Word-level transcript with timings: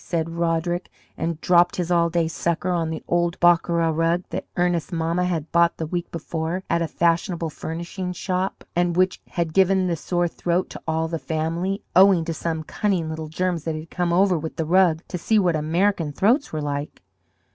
said 0.03 0.31
Roderick, 0.31 0.89
and 1.15 1.39
dropped 1.41 1.75
his 1.75 1.91
all 1.91 2.09
day 2.09 2.27
sucker 2.27 2.71
on 2.71 2.89
the 2.89 3.03
old 3.07 3.39
Bokara 3.39 3.91
rug 3.95 4.23
that 4.31 4.47
Ernest's 4.57 4.91
mamma 4.91 5.25
had 5.25 5.51
bought 5.51 5.77
the 5.77 5.85
week 5.85 6.09
before 6.09 6.63
at 6.71 6.81
a 6.81 6.87
fashionable 6.87 7.51
furnishing 7.51 8.11
shop, 8.11 8.63
and 8.75 8.95
which 8.97 9.21
had 9.27 9.53
given 9.53 9.85
the 9.85 9.95
sore 9.95 10.27
throat 10.27 10.71
to 10.71 10.81
all 10.87 11.07
the 11.07 11.19
family, 11.19 11.83
owing 11.95 12.25
to 12.25 12.33
some 12.33 12.63
cunning 12.63 13.11
little 13.11 13.29
germs 13.29 13.63
that 13.65 13.75
had 13.75 13.91
come 13.91 14.11
over 14.11 14.39
with 14.39 14.55
the 14.55 14.65
rug 14.65 15.03
to 15.07 15.19
see 15.19 15.37
what 15.37 15.55
American 15.55 16.11
throats 16.11 16.51
were 16.51 16.63
like. 16.63 17.03